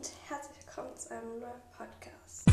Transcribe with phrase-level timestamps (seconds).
[0.00, 2.46] und herzlich willkommen zu einem neuen Podcast.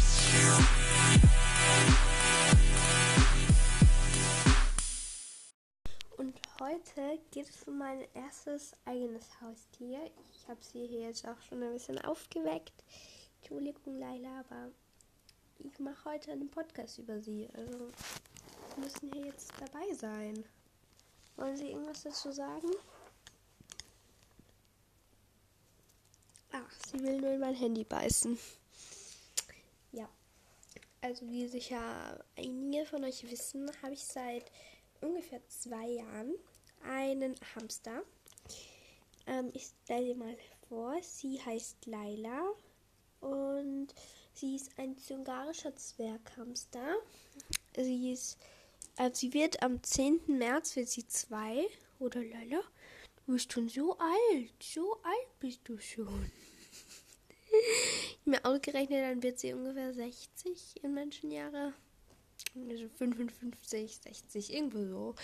[6.17, 10.11] Und heute geht es um mein erstes eigenes Haustier.
[10.29, 12.83] Ich habe sie hier jetzt auch schon ein bisschen aufgeweckt.
[13.39, 14.69] Entschuldigung, Leila, aber
[15.59, 17.47] ich mache heute einen Podcast über sie.
[17.53, 17.91] Also
[18.75, 20.43] müssen hier jetzt dabei sein.
[21.37, 22.71] Wollen Sie irgendwas dazu sagen?
[26.59, 28.37] Ach, sie will nur in mein Handy beißen.
[29.91, 30.09] Ja.
[31.01, 34.51] Also wie sicher einige von euch wissen, habe ich seit
[35.01, 36.33] ungefähr zwei Jahren
[36.83, 38.01] einen Hamster.
[39.27, 42.41] Ähm, ich stelle dir mal vor, sie heißt Laila
[43.19, 43.89] und
[44.33, 46.95] sie ist ein zungarischer Zwerghamster.
[47.75, 48.37] Sie ist,
[48.95, 50.21] also sie wird am 10.
[50.27, 51.67] März wird sie zwei,
[51.99, 52.61] oder Laila?
[53.27, 54.63] Du bist schon so alt.
[54.63, 56.31] So alt bist du schon.
[57.51, 61.73] ich mir ausgerechnet, dann wird sie ungefähr 60 in Menschenjahre.
[62.55, 65.15] Also 55, 60, irgendwo so.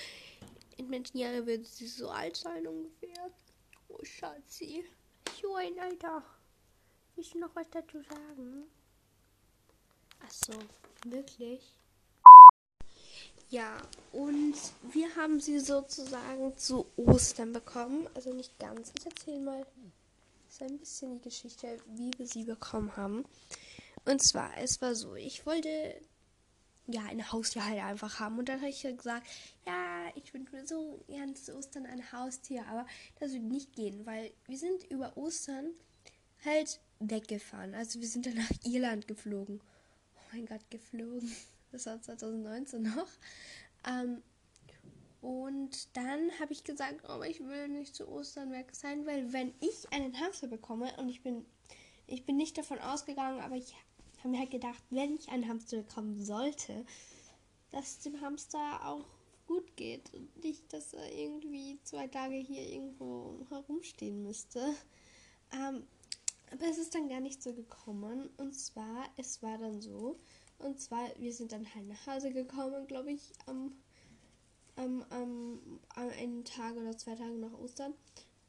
[0.76, 3.32] In Menschenjahre wird sie so alt sein ungefähr.
[3.88, 4.84] Oh, Schatzi.
[5.42, 6.26] So ein Alter.
[7.16, 8.66] Willst du noch was dazu sagen?
[10.20, 10.54] Ach so,
[11.06, 11.74] wirklich?
[13.50, 13.78] Ja,
[14.12, 14.56] und
[14.92, 18.08] wir haben sie sozusagen zu Ostern bekommen.
[18.16, 18.92] Also nicht ganz.
[18.98, 19.66] Ich erzähle mal
[20.50, 23.26] so ein bisschen die Geschichte, wie wir sie bekommen haben.
[24.06, 26.02] Und zwar, es war so, ich wollte
[26.88, 28.40] ja ein Haustier halt einfach haben.
[28.40, 29.28] Und dann habe ich gesagt,
[29.66, 32.86] ja, ich wünsche mir so gern zu Ostern ein Haustier, aber
[33.20, 35.72] das wird nicht gehen, weil wir sind über Ostern
[36.44, 37.76] halt weggefahren.
[37.76, 39.62] Also wir sind dann nach Irland geflogen.
[40.16, 41.32] Oh mein Gott, geflogen.
[41.74, 43.08] Das war 2019 noch.
[43.86, 44.22] Ähm,
[45.22, 49.54] und dann habe ich gesagt, oh, ich will nicht zu Ostern weg sein, weil wenn
[49.60, 51.46] ich einen Hamster bekomme und ich bin,
[52.06, 53.74] ich bin nicht davon ausgegangen, aber ich
[54.20, 56.86] habe mir halt gedacht, wenn ich einen Hamster bekommen sollte,
[57.72, 59.06] dass dem Hamster auch
[59.48, 64.76] gut geht und nicht, dass er irgendwie zwei Tage hier irgendwo herumstehen müsste.
[65.52, 65.88] Ähm,
[66.52, 68.30] aber es ist dann gar nicht so gekommen.
[68.38, 70.20] Und zwar, es war dann so,
[70.64, 73.74] und zwar, wir sind dann halt nach Hause gekommen, glaube ich, am,
[74.76, 77.94] am, am, am einen Tag oder zwei Tage nach Ostern.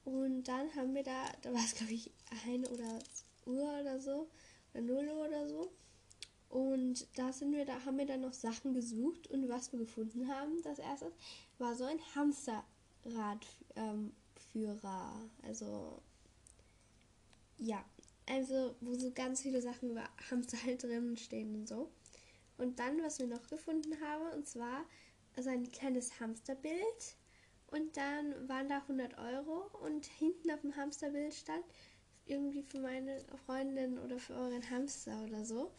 [0.04, 2.10] Und dann haben wir da, da war es glaube ich
[2.46, 2.98] ein oder
[3.46, 4.28] Uhr oder so,
[4.72, 5.72] oder 0 Uhr oder so.
[6.48, 10.28] Und da sind wir, da haben wir dann noch Sachen gesucht und was wir gefunden
[10.28, 11.10] haben, das erste
[11.58, 13.42] war so ein Hamsterradführer.
[13.74, 14.12] Ähm,
[15.42, 16.00] also
[17.58, 17.84] ja,
[18.28, 21.90] also wo so ganz viele Sachen über Hamster halt drin stehen und so.
[22.58, 24.84] Und dann, was wir noch gefunden haben, und zwar
[25.36, 27.16] also ein kleines Hamsterbild.
[27.68, 31.64] Und dann waren da 100 Euro und hinten auf dem Hamsterbild stand
[32.26, 35.72] irgendwie für meine Freundin oder für euren Hamster oder so.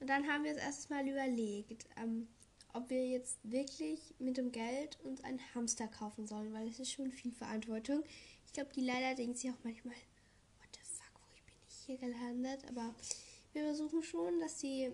[0.00, 2.26] Und dann haben wir es erstmal überlegt, ähm,
[2.72, 6.92] ob wir jetzt wirklich mit dem Geld uns einen Hamster kaufen sollen, weil es ist
[6.92, 8.02] schon viel Verantwortung.
[8.46, 11.98] Ich glaube, die leider denkt sich auch manchmal, what the fuck, wo bin ich hier
[11.98, 12.64] gelandet?
[12.68, 12.94] Aber
[13.52, 14.90] wir versuchen schon, dass sie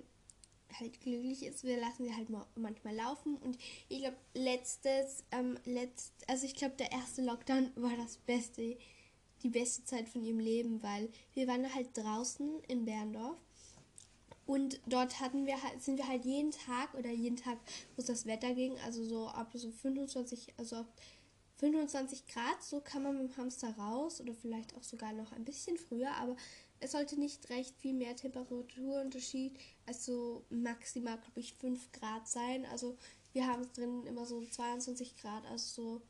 [0.79, 1.65] halt glücklich ist.
[1.65, 3.37] Wir lassen sie halt manchmal laufen.
[3.37, 3.59] Und
[3.89, 8.77] ich glaube, letztes, ähm, letzt, also ich glaube, der erste Lockdown war das Beste,
[9.43, 13.39] die beste Zeit von ihrem Leben, weil wir waren halt draußen in Berndorf.
[14.47, 17.59] Und dort hatten wir halt, sind wir halt jeden Tag oder jeden Tag,
[17.95, 20.85] wo es das Wetter ging, also so ab so 25, also
[21.59, 25.45] 25 Grad, so kann man mit dem Hamster raus oder vielleicht auch sogar noch ein
[25.45, 26.35] bisschen früher, aber
[26.81, 32.67] es sollte nicht recht viel mehr Temperaturunterschied, also maximal, glaube ich, 5 Grad sein.
[32.67, 32.97] Also
[33.33, 36.01] wir haben es drin immer so 22 Grad, also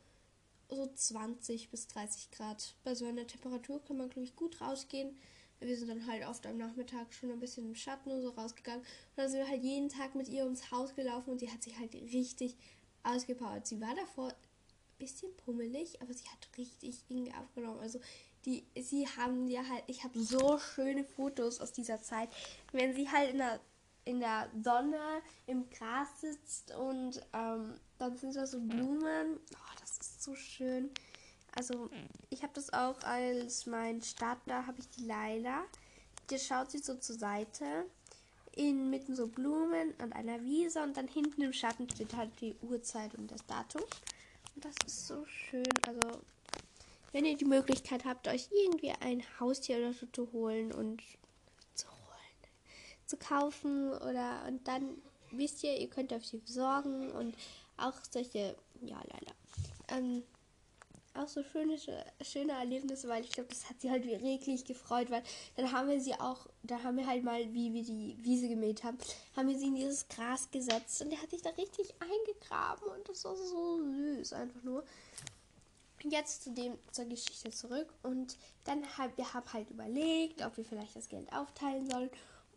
[0.69, 2.75] so, so 20 bis 30 Grad.
[2.83, 5.17] Bei so einer Temperatur kann man, glaube ich, gut rausgehen.
[5.59, 8.81] Wir sind dann halt oft am Nachmittag schon ein bisschen im Schatten und so rausgegangen.
[8.81, 11.61] Und dann sind wir halt jeden Tag mit ihr ums Haus gelaufen und die hat
[11.61, 12.55] sich halt richtig
[13.03, 13.67] ausgepowert.
[13.67, 14.35] Sie war davor ein
[14.97, 17.79] bisschen pummelig, aber sie hat richtig irgendwie aufgenommen.
[17.79, 17.99] Also
[18.45, 22.29] die, sie haben ja halt, ich habe so schöne Fotos aus dieser Zeit,
[22.71, 23.59] wenn sie halt in der,
[24.05, 29.39] in der Sonne im Gras sitzt und ähm, dann sind da so Blumen.
[29.53, 30.89] Oh, das ist so schön.
[31.55, 31.89] Also
[32.29, 35.63] ich habe das auch als mein Starter, habe ich die Leila.
[36.29, 37.85] Die schaut sie so zur Seite.
[38.53, 43.13] Inmitten so Blumen und einer Wiese und dann hinten im Schatten steht halt die Uhrzeit
[43.15, 43.81] und das Datum.
[44.55, 45.63] Und das ist so schön.
[45.87, 46.21] Also
[47.11, 51.01] wenn ihr die Möglichkeit habt, euch irgendwie ein Haustier oder so zu holen und
[51.73, 52.51] zu holen,
[53.05, 57.35] zu kaufen oder und dann wisst ihr, ihr könnt auf sie besorgen und
[57.77, 59.33] auch solche, ja leider,
[59.89, 60.23] ähm,
[61.13, 61.77] auch so schöne,
[62.21, 65.23] schöne Erlebnisse, weil ich glaube, das hat sie halt wirklich gefreut, weil
[65.57, 68.83] dann haben wir sie auch, da haben wir halt mal, wie wir die Wiese gemäht
[68.83, 68.97] haben,
[69.35, 73.09] haben wir sie in dieses Gras gesetzt und der hat sich da richtig eingegraben und
[73.09, 74.83] das war so süß, einfach nur.
[76.03, 80.65] Jetzt zu dem zur Geschichte zurück und dann haben wir haben halt überlegt, ob wir
[80.65, 82.09] vielleicht das Geld aufteilen sollen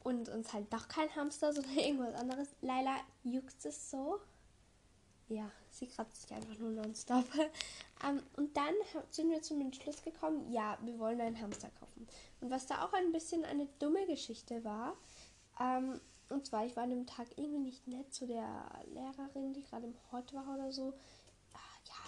[0.02, 2.48] und uns halt doch kein Hamster, sondern irgendwas anderes.
[2.60, 4.20] Leila juckt es so.
[5.28, 7.24] Ja, sie kratzt sich einfach nur nonstop.
[8.06, 8.74] ähm, und dann
[9.10, 12.06] sind wir zum Entschluss gekommen, ja, wir wollen einen Hamster kaufen.
[12.40, 14.96] Und was da auch ein bisschen eine dumme Geschichte war,
[15.58, 15.98] ähm,
[16.28, 19.86] und zwar, ich war an dem Tag irgendwie nicht nett zu der Lehrerin, die gerade
[19.86, 20.94] im Hort war oder so.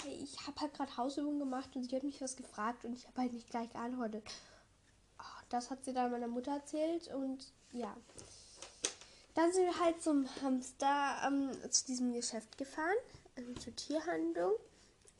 [0.09, 3.23] Ich habe halt gerade Hausübungen gemacht und sie hat mich was gefragt und ich habe
[3.23, 4.25] halt nicht gleich geantwortet.
[5.19, 7.97] Oh, das hat sie dann meiner Mutter erzählt und ja.
[9.35, 12.97] Dann sind wir halt zum Hamster, ähm, zu diesem Geschäft gefahren,
[13.37, 14.53] also zur Tierhandlung.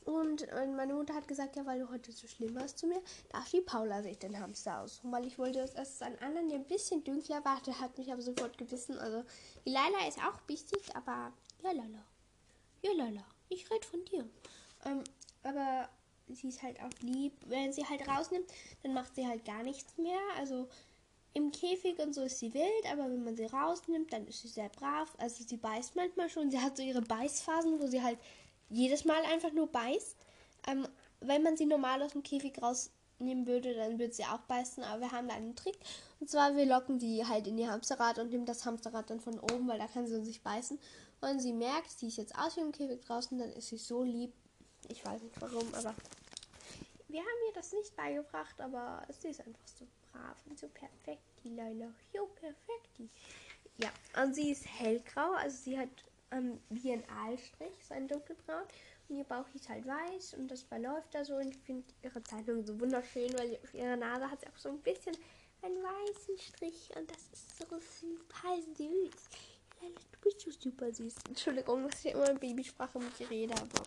[0.05, 3.01] Und äh, meine Mutter hat gesagt, ja, weil du heute so schlimm warst zu mir,
[3.29, 5.11] darf die Paula sich den Hamster aussuchen.
[5.11, 8.11] Weil ich wollte das erst an anderen, der ein bisschen dunkler war, der hat mich
[8.11, 8.97] aber sofort gebissen.
[8.97, 9.25] Also,
[9.65, 12.05] die Laila ist auch wichtig, aber ja, Lala.
[12.81, 13.25] Ja, Lala.
[13.49, 14.29] Ich rede von dir.
[14.87, 15.03] Ähm,
[15.43, 15.89] aber
[16.27, 17.33] sie ist halt auch lieb.
[17.45, 18.49] Wenn sie halt rausnimmt,
[18.83, 20.19] dann macht sie halt gar nichts mehr.
[20.37, 20.67] Also,
[21.37, 24.47] im Käfig und so ist sie wild, aber wenn man sie rausnimmt, dann ist sie
[24.47, 25.13] sehr brav.
[25.19, 26.49] Also sie beißt manchmal schon.
[26.49, 28.17] Sie hat so ihre Beißphasen, wo sie halt
[28.69, 30.17] jedes Mal einfach nur beißt.
[30.67, 30.87] Ähm,
[31.19, 34.83] wenn man sie normal aus dem Käfig rausnehmen würde, dann würde sie auch beißen.
[34.83, 35.77] Aber wir haben da einen Trick.
[36.19, 39.39] Und zwar, wir locken die halt in ihr Hamsterrad und nehmen das Hamsterrad dann von
[39.39, 40.79] oben, weil da kann sie uns nicht beißen.
[41.21, 44.33] Und sie merkt, sie ist jetzt aus dem Käfig draußen, dann ist sie so lieb.
[44.89, 45.93] Ich weiß nicht warum, aber
[47.07, 51.23] wir haben ihr das nicht beigebracht, aber sie ist einfach so brav und so perfekt,
[51.43, 51.93] die Leila.
[52.13, 53.11] Jo, perfekt.
[53.77, 53.91] Ja,
[54.21, 55.89] und sie ist hellgrau, also sie hat
[56.31, 58.63] ähm, wie ein Aalstrich, so ein dunkelbraun.
[59.09, 61.35] Und ihr Bauch ist halt weiß und das verläuft da so.
[61.35, 64.69] Und ich finde ihre Zeichnung so wunderschön, weil auf ihrer Nase hat sie auch so
[64.69, 65.15] ein bisschen
[65.61, 66.89] einen weißen Strich.
[66.95, 69.29] Und das ist so super süß.
[69.81, 71.15] Leila, du bist so super süß.
[71.29, 73.85] Entschuldigung, dass ich immer in Babysprache mit dir rede, aber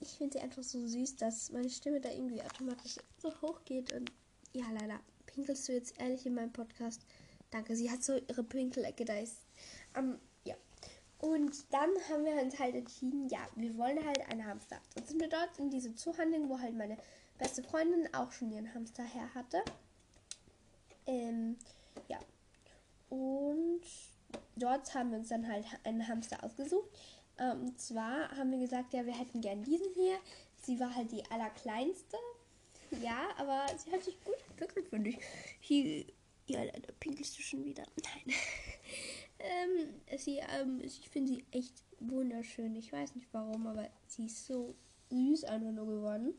[0.00, 3.92] ich finde sie einfach so süß, dass meine Stimme da irgendwie automatisch so hoch geht
[3.92, 4.10] und
[4.52, 5.00] ja, leider.
[5.26, 7.02] Pinkelst du jetzt ehrlich in meinem Podcast?
[7.50, 9.36] Danke, sie hat so ihre Pinkelecke da ist.
[9.94, 10.56] Ähm, ja.
[11.18, 14.80] Und dann haben wir uns halt entschieden, ja, wir wollen halt einen Hamster.
[14.94, 16.96] Dann sind wir dort in diese Zuhandlung, wo halt meine
[17.38, 19.62] beste Freundin auch schon ihren Hamster her hatte.
[21.06, 21.56] Ähm,
[22.08, 22.18] ja.
[23.08, 23.82] Und
[24.56, 26.88] dort haben wir uns dann halt einen Hamster ausgesucht.
[27.40, 30.18] Ähm, und zwar haben wir gesagt, ja, wir hätten gern diesen hier.
[30.62, 32.16] Sie war halt die allerkleinste
[33.02, 35.18] ja, aber sie hat sich gut entwickelt, finde ich.
[35.60, 36.04] Hier,
[36.46, 37.84] ja, leider pinkelst du schon wieder.
[38.02, 38.36] Nein.
[39.38, 42.74] ähm, sie, ähm, ich finde sie echt wunderschön.
[42.74, 44.74] Ich weiß nicht warum, aber sie ist so
[45.10, 46.34] süß einfach nur geworden.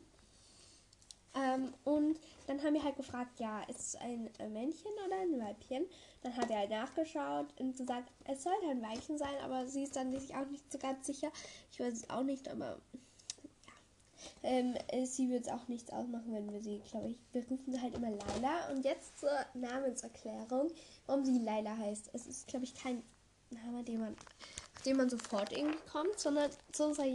[1.34, 5.86] Ähm, und dann haben wir halt gefragt, ja, ist es ein Männchen oder ein Weibchen?
[6.22, 9.96] Dann hat er halt nachgeschaut und gesagt, es sollte ein Weibchen sein, aber sie ist
[9.96, 11.30] dann sich auch nicht so ganz sicher.
[11.70, 12.78] Ich weiß es auch nicht, aber
[14.42, 14.74] ähm,
[15.04, 17.94] sie wird es auch nichts ausmachen, wenn wir sie, glaube ich, wir rufen sie halt
[17.94, 18.70] immer Laila.
[18.70, 20.70] Und jetzt zur Namenserklärung,
[21.06, 22.10] warum sie Laila heißt.
[22.12, 23.02] Es ist, glaube ich, kein
[23.50, 24.16] Name, den man,
[24.84, 27.06] den man sofort irgendwie kommt, sondern zu unserer,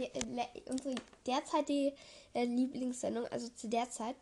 [0.66, 0.94] unserer
[1.26, 1.94] derzeitige
[2.34, 4.16] äh, Lieblingssendung, also zu der Zeit,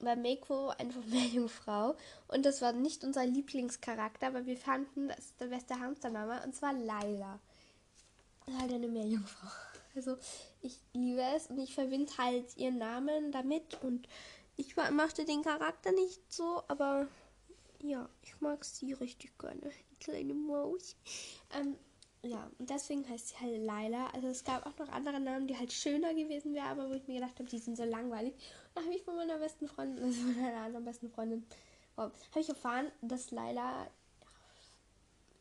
[0.00, 1.96] war Meiko einfach Meerjungfrau.
[2.28, 6.54] Und das war nicht unser Lieblingscharakter, aber wir fanden, das ist der beste Hamstername, und
[6.54, 7.40] zwar Laila.
[8.58, 9.48] Halt eine Meerjungfrau.
[9.94, 10.16] Also
[10.60, 14.06] ich liebe es und ich verbinde halt ihren Namen damit und
[14.54, 17.08] ich mochte den Charakter nicht so, aber
[17.82, 20.94] ja, ich mag sie richtig gerne, die kleine Maus.
[21.52, 21.76] Ähm,
[22.22, 24.08] ja, und deswegen heißt sie halt Laila.
[24.08, 27.06] Also es gab auch noch andere Namen, die halt schöner gewesen wären, aber wo ich
[27.06, 28.34] mir gedacht habe, die sind so langweilig.
[28.34, 28.42] Und
[28.74, 31.46] da habe ich von meiner besten Freundin, also von einer anderen besten Freundin,
[31.96, 33.86] wow, habe ich erfahren, dass Laila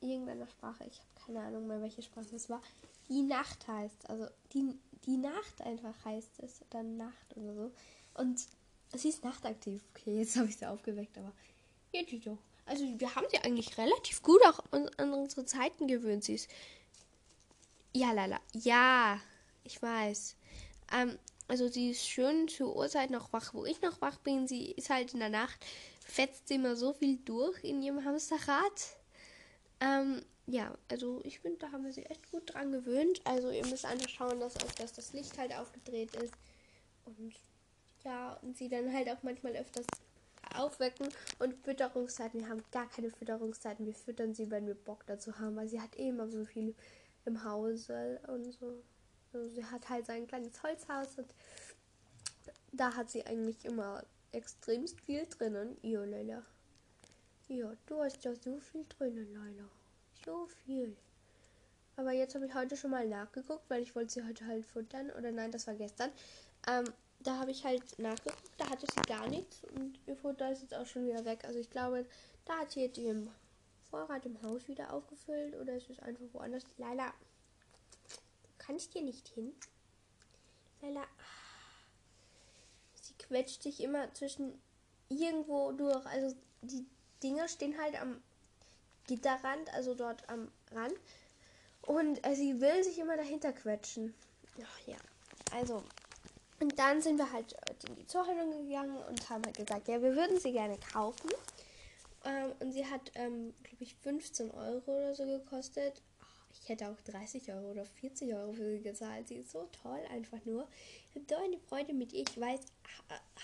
[0.01, 2.62] irgendeiner Sprache, ich habe keine Ahnung mehr, welche Sprache es war,
[3.10, 4.10] die Nacht heißt.
[4.10, 6.62] Also die, die Nacht einfach heißt es.
[6.69, 7.72] Oder Nacht oder so.
[8.13, 8.46] Und
[8.93, 9.81] sie ist nachtaktiv.
[9.96, 11.31] Okay, jetzt habe ich sie aufgeweckt, aber
[11.93, 12.38] die doch.
[12.68, 16.24] Also wir haben sie eigentlich relativ gut auch an, unsere Zeiten gewöhnt.
[16.24, 16.50] Sie ist.
[17.94, 18.40] Ja, lala.
[18.54, 19.20] Ja,
[19.64, 20.36] ich weiß.
[20.94, 24.48] Ähm, also sie ist schön zur Uhrzeit noch wach, wo ich noch wach bin.
[24.48, 25.66] Sie ist halt in der Nacht,
[26.06, 28.98] fetzt sie immer so viel durch in ihrem Hamsterrad.
[29.80, 33.22] Ähm, ja, also ich finde, da haben wir sie echt gut dran gewöhnt.
[33.24, 36.34] Also ihr müsst einfach schauen, dass, dass das Licht halt aufgedreht ist.
[37.06, 37.34] Und
[38.04, 39.86] ja, und sie dann halt auch manchmal öfters
[40.58, 41.10] aufwecken.
[41.40, 43.86] Und Fütterungszeiten, wir haben gar keine Fütterungszeiten.
[43.86, 46.76] Wir füttern sie, wenn wir Bock dazu haben, weil sie hat eh immer so viel
[47.26, 48.84] im Hause und so.
[49.34, 51.28] Also sie hat halt sein kleines Holzhaus und
[52.72, 55.78] da hat sie eigentlich immer extremst viel drinnen.
[55.82, 56.44] Ja, Leila.
[57.48, 59.70] Ja, du hast ja so viel drinnen, Leila.
[60.26, 60.96] So viel.
[61.96, 65.10] Aber jetzt habe ich heute schon mal nachgeguckt, weil ich wollte sie heute halt futtern.
[65.12, 66.12] Oder nein, das war gestern.
[66.68, 66.86] Ähm,
[67.20, 69.62] da habe ich halt nachgeguckt, da hatte sie gar nichts.
[69.76, 71.44] Und ihr Futter ist jetzt auch schon wieder weg.
[71.46, 72.06] Also ich glaube,
[72.46, 73.30] da hat sie jetzt ihren
[73.90, 75.56] Vorrat im Haus wieder aufgefüllt.
[75.56, 76.64] Oder ist es einfach woanders?
[76.78, 79.54] Leila, du kannst hier nicht hin.
[80.82, 81.04] Leila,
[83.02, 84.62] sie quetscht sich immer zwischen
[85.10, 86.06] irgendwo durch.
[86.06, 86.86] Also die
[87.24, 88.22] Dinger stehen halt am
[89.08, 90.96] Gitterrand, also dort am Rand.
[91.82, 94.14] Und äh, sie will sich immer dahinter quetschen.
[94.62, 94.98] Ach, ja,
[95.54, 95.84] also.
[96.60, 97.56] Und dann sind wir halt
[97.88, 101.30] in die Zuhörung gegangen und haben halt gesagt, ja, wir würden sie gerne kaufen.
[102.26, 106.02] Ähm, und sie hat, ähm, glaube ich, 15 Euro oder so gekostet.
[106.52, 109.28] Ich hätte auch 30 Euro oder 40 Euro für sie gezahlt.
[109.28, 110.68] Sie ist so toll, einfach nur.
[111.10, 112.26] Ich habe so eine Freude mit ihr.
[112.28, 112.60] Ich weiß,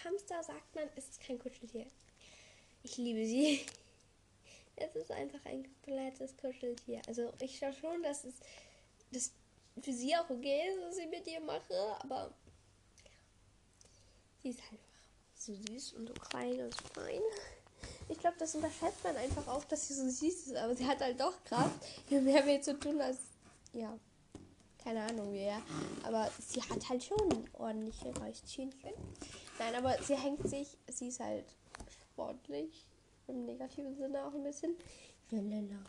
[0.04, 1.86] Hamster sagt man, es ist kein Kuscheltier.
[2.84, 3.66] Ich liebe sie.
[4.76, 7.00] Es ist einfach ein komplettes Kuscheltier.
[7.08, 8.34] Also ich schaue schon, dass es
[9.12, 9.32] dass
[9.82, 12.34] für sie auch okay ist, was ich mit ihr mache, aber
[14.44, 14.78] sie ist einfach
[15.36, 17.22] so süß und so klein und so fein.
[18.10, 21.00] Ich glaube, das unterschätzt man einfach auch, dass sie so süß ist, aber sie hat
[21.02, 21.86] halt doch Kraft.
[22.10, 23.18] Je mehr wir zu tun als,
[23.72, 23.98] ja,
[24.84, 25.62] keine Ahnung wie, ja.
[26.04, 28.94] Aber sie hat halt schon ordentliche Räuschchenchen.
[29.58, 31.46] Nein, aber sie hängt sich, sie ist halt
[31.88, 32.86] sportlich
[33.28, 34.76] im negativen Sinne auch ein bisschen.
[35.32, 35.80] Lalala.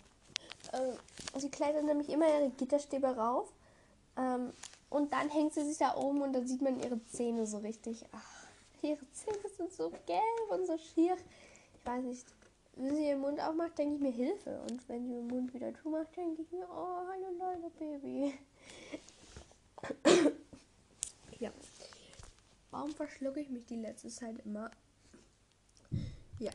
[0.72, 0.96] Ähm,
[1.36, 3.52] sie klettert nämlich immer ihre Gitterstäbe rauf.
[4.16, 4.52] Ähm,
[4.90, 8.04] und dann hängt sie sich da oben und dann sieht man ihre Zähne so richtig.
[8.12, 8.43] Ach,
[8.88, 11.16] ihre Zähne sind so gelb und so schier.
[11.74, 12.26] Ich weiß nicht.
[12.76, 14.60] Wenn sie ihren Mund aufmacht, denke ich mir Hilfe.
[14.68, 18.34] Und wenn sie ihren Mund wieder zumacht, denke ich mir, oh, hallo Leute, Baby.
[21.38, 21.52] ja.
[22.70, 24.70] Warum verschlucke ich mich die letzte Zeit immer?
[26.40, 26.50] Ja.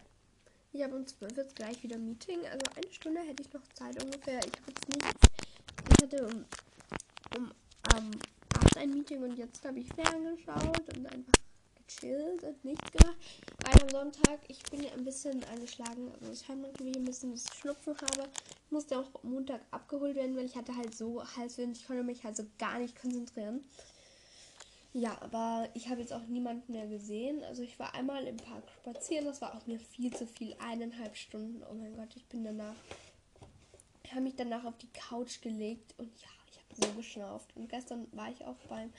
[0.73, 2.45] Ich habe um 12 jetzt gleich wieder Meeting.
[2.45, 4.39] Also eine Stunde hätte ich noch Zeit ungefähr.
[4.39, 5.15] Ich habe jetzt nicht.
[5.89, 6.45] Ich hatte um,
[7.37, 7.51] um
[7.95, 8.11] ähm,
[8.53, 11.33] 8 ein Meeting und jetzt habe ich ferngeschaut und einfach
[11.89, 13.17] gechillt und nichts gemacht.
[13.63, 16.11] Weil am Sonntag, ich bin ja ein bisschen angeschlagen.
[16.19, 18.29] Also ich habe natürlich ein bisschen das Schnupfen habe.
[18.65, 21.77] Ich musste auch Montag abgeholt werden, weil ich hatte halt so Halswind.
[21.77, 23.63] Ich konnte mich halt so gar nicht konzentrieren.
[24.93, 27.43] Ja, aber ich habe jetzt auch niemanden mehr gesehen.
[27.43, 30.55] Also ich war einmal im Park spazieren, das war auch mir viel zu viel.
[30.59, 31.63] Eineinhalb Stunden.
[31.69, 32.75] Oh mein Gott, ich bin danach.
[34.03, 37.55] Ich habe mich danach auf die Couch gelegt und ja, ich habe so geschnauft.
[37.55, 38.91] Und gestern war ich auch beim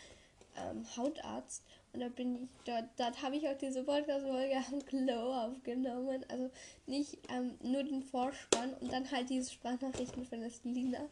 [0.56, 5.34] ähm, Hautarzt und da bin ich dort, dort habe ich auch diese Podcast-Folge am Glow
[5.34, 6.24] aufgenommen.
[6.28, 6.50] Also
[6.86, 11.08] nicht ähm, nur den Vorspann und dann halt diese Sprachnachrichten von der Selina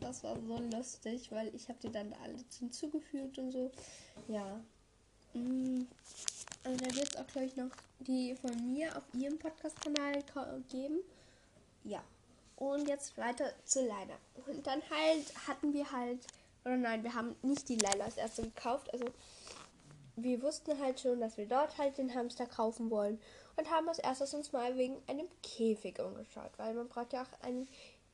[0.00, 3.70] das war so lustig, weil ich habe die dann alle hinzugefügt und so.
[4.28, 4.60] Ja.
[5.34, 5.86] Mm.
[6.64, 7.70] Also da wird es auch, glaube ich, noch
[8.00, 10.22] die von mir auf ihrem Podcast-Kanal
[10.68, 11.00] geben.
[11.84, 12.02] Ja.
[12.56, 14.18] Und jetzt weiter zu Leila.
[14.46, 16.26] Und dann halt hatten wir halt,
[16.64, 18.92] oder nein, wir haben nicht die Leila als erste gekauft.
[18.92, 19.06] Also
[20.16, 23.20] wir wussten halt schon, dass wir dort halt den Hamster kaufen wollen.
[23.56, 26.52] Und haben als erstes uns mal wegen einem Käfig umgeschaut.
[26.56, 27.68] Weil man braucht ja auch einen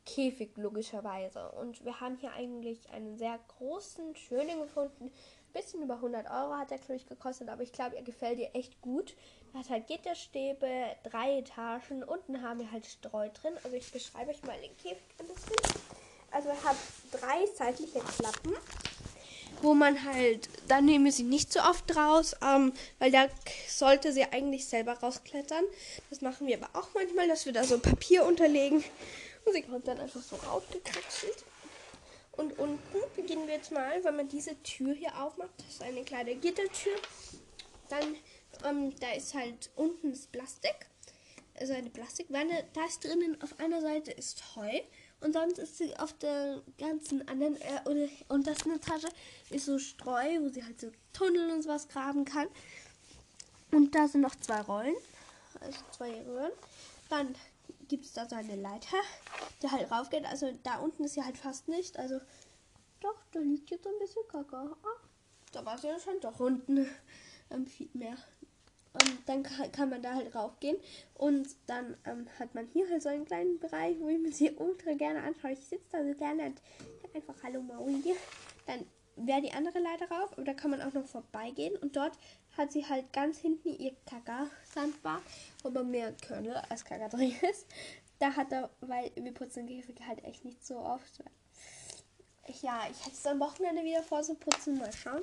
[0.07, 1.50] Käfig logischerweise.
[1.53, 5.07] Und wir haben hier eigentlich einen sehr großen, schönen gefunden.
[5.07, 8.38] Ein bisschen über 100 Euro hat er, glaube ich, gekostet, aber ich glaube, er gefällt
[8.38, 9.17] dir echt gut.
[9.53, 10.69] Er hat halt Gitterstäbe,
[11.03, 12.03] drei Etagen.
[12.05, 13.55] Unten haben wir halt Streu drin.
[13.65, 15.57] Also ich beschreibe euch mal den Käfig ein bisschen.
[16.31, 16.76] Also er hat
[17.11, 18.55] drei seitliche Klappen
[19.63, 23.27] wo man halt, dann nehmen wir sie nicht so oft raus, ähm, weil da
[23.69, 25.65] sollte sie eigentlich selber rausklettern.
[26.11, 28.85] Das machen wir aber auch manchmal, dass wir da so Papier unterlegen
[29.45, 31.45] und sie kommt dann einfach so rausgekraxelt.
[32.33, 35.51] Und unten beginnen wir jetzt mal, wenn man diese Tür hier aufmacht.
[35.59, 36.93] Das ist eine kleine Gittertür.
[37.89, 38.17] Dann,
[38.65, 40.87] ähm, da ist halt unten das Plastik.
[41.55, 42.65] Also eine Plastikwanne.
[42.75, 44.81] Da ist drinnen auf einer Seite ist Heu.
[45.20, 49.06] Und sonst ist sie auf der ganzen anderen äh, untersten Etage
[49.50, 52.49] ist so Streu, wo sie halt so Tunnel und sowas graben kann.
[53.73, 54.94] Und da sind noch zwei Rollen.
[55.61, 56.52] Also zwei Röhren.
[57.08, 57.35] Dann
[57.88, 58.99] gibt es da so eine Leiter,
[59.62, 60.26] die halt raufgeht.
[60.26, 61.99] Also da unten ist sie halt fast nicht.
[61.99, 62.20] Also
[63.00, 64.56] doch, da liegt jetzt ein bisschen Kacke.
[64.56, 65.00] Ah,
[65.52, 66.88] da war sie schon doch unten
[67.50, 68.16] ähm, viel mehr.
[69.03, 70.76] Und dann kann, man da halt raufgehen.
[71.15, 74.50] Und dann ähm, hat man hier halt so einen kleinen Bereich, wo ich mir sie
[74.53, 75.53] ultra gerne anschaue.
[75.53, 76.61] Ich sitze da so gerne und
[77.15, 78.03] einfach Hallo Maui.
[78.67, 78.87] Dann
[79.17, 81.76] wäre die andere Leiter rauf, aber da kann man auch noch vorbeigehen.
[81.76, 82.19] Und dort
[82.57, 85.23] hat sie halt ganz hinten ihr Kaka-Sandbar,
[85.62, 87.67] wo man mehr Körner als Kaka drin ist.
[88.19, 91.23] Da hat er, weil wir putzen Käfige halt echt nicht so oft.
[92.49, 95.23] Ich, ja, ich hätte es am Wochenende wieder vor zu putzen, mal schauen.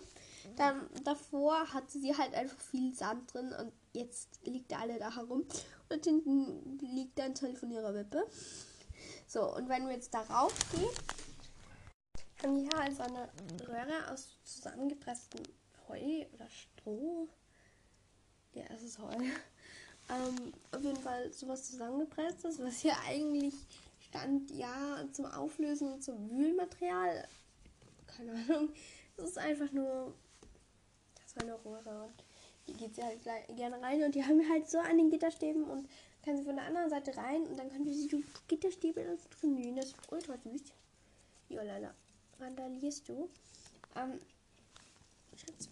[0.55, 5.15] Dann davor hatte sie halt einfach viel Sand drin und jetzt liegt da alle da
[5.15, 5.45] herum.
[5.89, 8.27] Und hinten liegt ein Teil von ihrer Wippe.
[9.27, 10.89] So, und wenn wir jetzt darauf gehen,
[12.41, 13.29] haben wir hier also eine
[13.67, 15.43] Röhre aus zusammengepresstem
[15.87, 17.29] Heu oder Stroh.
[18.53, 19.15] Ja, es ist Heu.
[20.09, 23.53] Ähm, auf jeden Fall sowas zusammengepresstes, was hier eigentlich
[24.01, 27.25] stand, ja, zum Auflösen und zum Wühlmaterial.
[28.07, 28.69] Keine Ahnung.
[29.17, 30.13] Es ist einfach nur.
[31.35, 32.23] Das war eine Röhre und
[32.67, 33.19] die geht sie halt
[33.55, 35.89] gerne rein und die haben wir halt so an den Gitterstäben und
[36.23, 39.75] kann sie von der anderen Seite rein und dann können sie die Gitterstäbe dann drin
[39.75, 40.61] Das ist ultra süß.
[41.49, 41.93] Jolala,
[42.39, 43.29] randalierst du?
[43.95, 44.19] Ähm,
[45.35, 45.69] Schatz.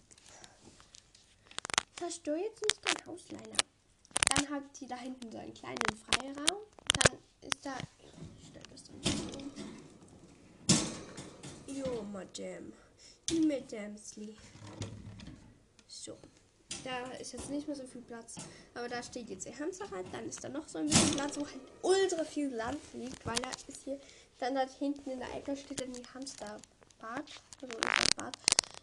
[1.96, 3.56] Zerstör jetzt nicht dein Haus, Leila.
[4.34, 5.78] Dann hat sie da hinten so einen kleinen
[6.10, 6.62] Freiraum.
[6.94, 7.76] Dann ist da.
[8.44, 9.00] Stell das dann
[11.66, 12.72] Jo, Madame.
[13.30, 14.36] Madamesli.
[15.92, 16.16] So.
[16.84, 18.36] Da ist jetzt nicht mehr so viel Platz.
[18.74, 20.06] Aber da steht jetzt ihr Hamsterrad.
[20.10, 23.36] Dann ist da noch so ein bisschen Platz, wo halt ultra viel Land liegt, weil
[23.36, 24.00] da ist hier.
[24.38, 26.62] Dann da hinten in der Ecke steht dann die Hamsterbad.
[27.60, 28.36] Also das Bad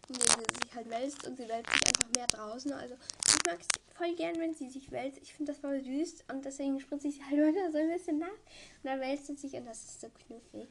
[0.09, 2.73] in dem sie sich halt wälzt und sie wälzt sich einfach mehr draußen.
[2.73, 2.95] Also
[3.27, 5.19] ich mag es voll gern, wenn sie sich wälzt.
[5.21, 8.27] Ich finde das voll süß und deswegen spritze ich halt wieder so ein bisschen nach.
[8.27, 10.69] Und dann wälzt sie sich und das ist so knuffig.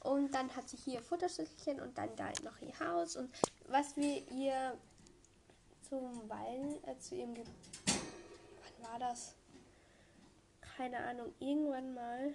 [0.00, 3.16] Und dann hat sie hier Futterschüsselchen und dann da noch ihr Haus.
[3.16, 3.30] Und
[3.66, 4.78] was wir ihr
[5.88, 7.44] zum Weilen, äh, zu ihrem Ge
[7.86, 9.34] Wann war das?
[10.60, 12.34] Keine Ahnung, irgendwann mal.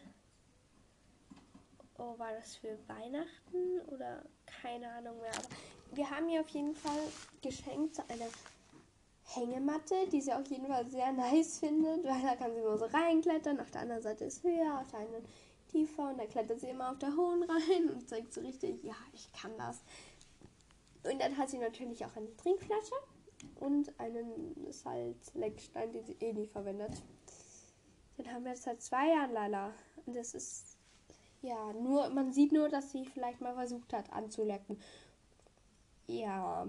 [1.97, 5.31] Oh, war das für Weihnachten oder keine Ahnung mehr.
[5.37, 5.47] Aber
[5.91, 6.99] wir haben ihr auf jeden Fall
[7.41, 8.27] geschenkt so eine
[9.25, 12.85] Hängematte, die sie auf jeden Fall sehr nice findet, weil da kann sie immer so
[12.85, 13.59] reinklettern.
[13.59, 15.25] Auf der anderen Seite ist höher, auf der anderen
[15.71, 18.95] tiefer und da klettert sie immer auf der hohen rein und zeigt so richtig, ja,
[19.13, 19.81] ich kann das.
[21.03, 22.95] Und dann hat sie natürlich auch eine Trinkflasche
[23.59, 26.91] und einen Salzleckstein, den sie eh nie verwendet.
[28.17, 29.73] Den haben wir jetzt seit zwei Jahren, Lala.
[30.05, 30.77] Und das ist,
[31.41, 34.79] ja, nur, man sieht nur, dass sie vielleicht mal versucht hat anzulecken.
[36.07, 36.67] Ja.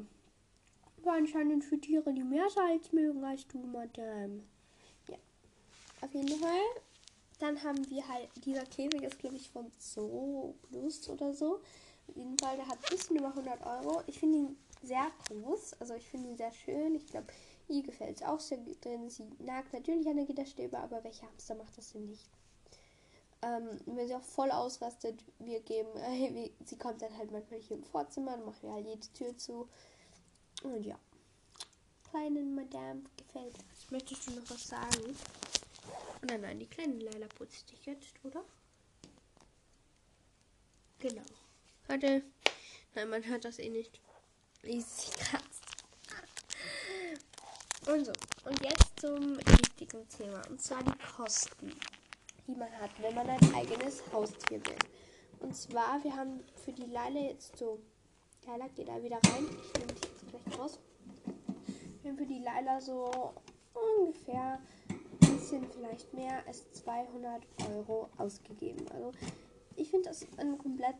[1.00, 4.42] Aber anscheinend für Tiere, die mehr Salz mögen als du, Madame.
[5.08, 5.16] Ja.
[6.00, 6.60] Auf jeden Fall.
[7.40, 11.60] Dann haben wir halt, dieser Käfig ist, glaube ich, von Zoo Plus oder so.
[12.06, 14.02] Auf jeden Fall, der hat ein bisschen über 100 Euro.
[14.06, 15.74] Ich finde ihn sehr groß.
[15.80, 16.94] Also ich finde ihn sehr schön.
[16.94, 17.28] Ich glaube,
[17.68, 19.08] ihr gefällt es auch sehr drin.
[19.10, 22.28] Sie nagt natürlich an der Gitterstäbe, aber welcher Hamster macht das denn nicht?
[23.42, 27.76] Ähm, wenn sie auch voll ausrastet, wir geben, äh, sie kommt dann halt manchmal hier
[27.76, 29.68] im Vorzimmer, dann machen wir halt jede Tür zu.
[30.62, 30.98] Und ja.
[32.10, 33.90] Kleinen Madame gefällt das.
[33.90, 35.16] Möchtest du noch was sagen?
[36.28, 38.44] Nein, nein, die kleine Leila putzt dich jetzt, oder?
[40.98, 41.22] Genau.
[41.88, 42.22] Warte.
[42.94, 44.01] Nein, man hört das eh nicht.
[44.62, 45.62] Wie sie kratzt.
[47.86, 48.12] Und so.
[48.44, 50.42] Und jetzt zum wichtigen Thema.
[50.48, 51.72] Und zwar die Kosten
[52.46, 54.76] die man hat, wenn man ein eigenes Haustier will.
[55.40, 57.78] Und zwar, wir haben für die Leile jetzt so,
[58.46, 60.78] Leila geht da wieder rein, ich nehme dich jetzt gleich raus.
[62.02, 63.32] Wir haben für die Leila so
[63.98, 68.84] ungefähr ein bisschen vielleicht mehr als 200 Euro ausgegeben.
[68.92, 69.12] Also
[69.76, 70.96] ich finde das ein komplett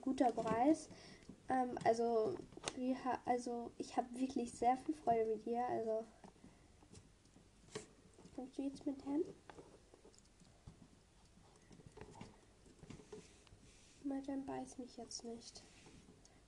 [0.00, 0.88] guter Preis.
[1.48, 2.34] Ähm, also,
[2.74, 5.64] wir, also ich habe wirklich sehr viel Freude mit dir.
[5.66, 6.04] Also
[8.34, 9.24] kommst du jetzt mit hin?
[14.04, 15.62] Madame beißt mich jetzt nicht.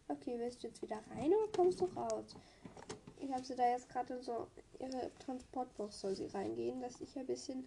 [0.08, 2.36] Okay, willst du jetzt wieder rein oder kommst du raus?
[3.18, 4.46] Ich habe sie da jetzt gerade so,
[4.78, 7.66] ihre Transportbox soll sie reingehen, dass ich ein bisschen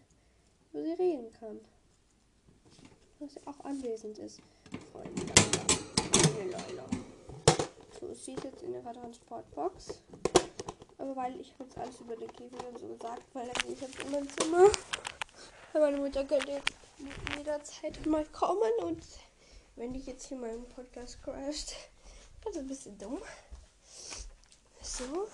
[0.72, 1.60] über sie reden kann.
[3.20, 4.42] Dass sie auch anwesend ist.
[4.92, 5.22] Freunde.
[8.00, 10.00] So, sie ist jetzt in ihrer Transportbox.
[10.98, 14.00] Aber weil ich habe jetzt alles über den Käfig und so gesagt, weil ich jetzt
[14.00, 14.70] in mein Zimmer.
[15.74, 16.62] meine Mutter könnte
[17.38, 19.04] jederzeit mal kommen und
[19.76, 21.76] wenn ich jetzt hier meinen Podcast crasht.
[22.44, 23.20] Das ist ein bisschen dumm.
[24.82, 25.28] So,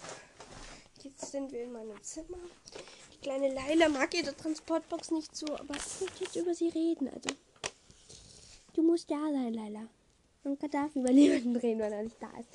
[1.04, 2.38] jetzt sind wir in meinem Zimmer.
[3.14, 7.10] Die kleine Leila mag ihre Transportbox nicht so, aber ich möchte jetzt über sie reden.
[7.10, 7.30] Also,
[8.74, 9.88] du musst da sein, Leila.
[10.46, 12.50] Man darf über niemanden reden, weil er nicht da ist.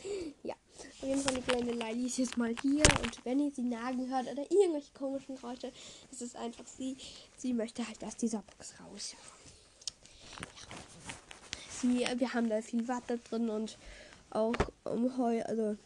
[0.45, 2.85] Ja, auf jeden Fall die kleine Leila ist jetzt mal hier.
[3.03, 5.73] Und wenn ihr sie nagen hört oder irgendwelche komischen Geräusche,
[6.11, 6.97] ist es einfach sie.
[7.37, 9.13] Sie möchte halt aus dieser Box raus.
[9.13, 9.19] Ja
[11.81, 13.79] sie, wir haben da viel Watte drin und
[14.31, 15.43] auch um Heu.
[15.43, 15.77] Also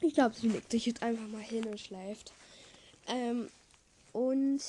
[0.00, 2.32] ich glaube, sie legt sich jetzt einfach mal hin und schläft.
[3.08, 3.48] Ähm,
[4.12, 4.60] und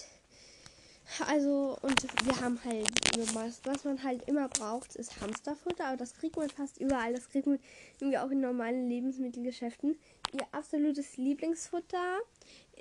[1.27, 2.87] also, und wir haben halt,
[3.33, 7.13] was, man halt immer braucht, ist Hamsterfutter, aber das kriegt man fast überall.
[7.13, 7.59] Das kriegt man
[7.99, 9.97] irgendwie auch in normalen Lebensmittelgeschäften.
[10.33, 12.19] ihr absolutes Lieblingsfutter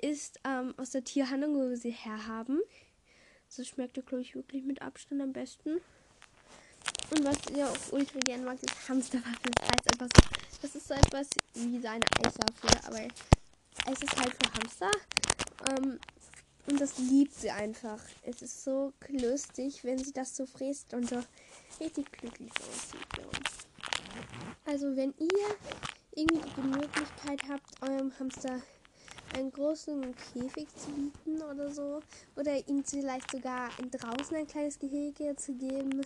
[0.01, 2.61] ist ähm, aus der Tierhandlung, wo wir sie herhaben.
[3.55, 5.81] Das schmeckt, glaube ich, wirklich mit Abstand am besten.
[7.11, 9.53] Und was ihr auch ultra gerne mag, ist Hamsterwaffeln.
[9.59, 10.21] Das heißt so,
[10.61, 13.07] das ist so etwas wie seine Eiswaffe, aber
[13.91, 14.91] es ist halt für Hamster.
[15.69, 15.99] Ähm,
[16.67, 17.99] und das liebt sie einfach.
[18.23, 21.21] Es ist so lustig, wenn sie das so frisst und so
[21.79, 23.07] richtig glücklich aussieht.
[24.65, 25.55] Also wenn ihr
[26.15, 28.61] irgendwie die Möglichkeit habt, eurem Hamster
[29.35, 32.01] einen großen Käfig zu bieten oder so,
[32.35, 36.05] oder ihm vielleicht sogar draußen ein kleines Gehege zu geben,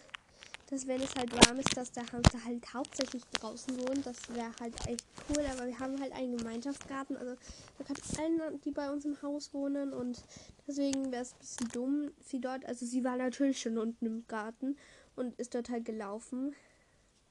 [0.69, 4.05] dass wenn es halt warm ist, dass der Hamster halt hauptsächlich draußen wohnt.
[4.05, 7.15] Das wäre halt echt cool, aber wir haben halt einen Gemeinschaftsgarten.
[7.17, 7.35] Also
[7.77, 10.23] da kann allen, die bei uns im Haus wohnen und
[10.67, 14.27] deswegen wäre es ein bisschen dumm, sie dort, also sie war natürlich schon unten im
[14.27, 14.77] Garten
[15.15, 16.55] und ist dort halt gelaufen.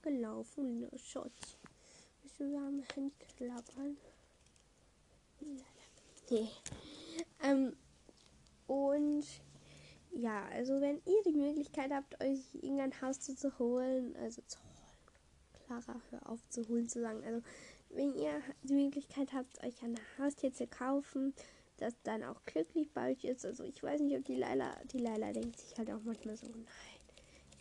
[0.03, 1.57] Gelaufen, ne, Schatz.
[2.38, 3.96] Wir haben Handklappern.
[6.31, 6.49] Nee.
[7.42, 7.75] Ähm,
[8.66, 9.25] und
[10.16, 14.76] ja, also wenn ihr die Möglichkeit habt, euch irgendein Haus zu holen, also zu holen,
[15.66, 17.42] Clara, hör auf zu holen zu sagen, also
[17.90, 21.35] wenn ihr die Möglichkeit habt, euch ein Haustier zu kaufen,
[21.76, 24.98] das dann auch glücklich bei euch ist, also ich weiß nicht, ob die Leila, die
[24.98, 26.64] Leila denkt sich halt auch manchmal so, nein,